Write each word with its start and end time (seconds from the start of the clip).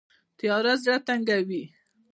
تیاره 0.37 0.73
زړه 0.81 0.95
تنګوي 1.07 1.63